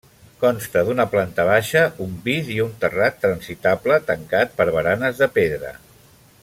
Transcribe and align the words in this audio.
Consta 0.43 0.81
d'una 0.85 1.05
planta 1.11 1.43
baixa, 1.49 1.83
un 2.07 2.15
pis 2.23 2.49
i 2.55 2.57
un 2.65 2.73
terrat 2.85 3.21
transitable 3.27 4.01
tancat 4.09 4.59
per 4.63 4.71
baranes 4.79 5.23
de 5.25 5.33
pedra. 5.41 5.77